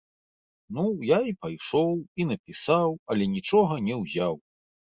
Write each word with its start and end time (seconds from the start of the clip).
Ну 0.77 0.85
я 1.09 1.19
і 1.31 1.33
пайшоў, 1.43 1.93
і 2.23 2.27
напісаў, 2.31 2.99
але 3.15 3.31
нічога 3.37 3.81
не 3.89 3.95
ўзяў. 4.05 4.33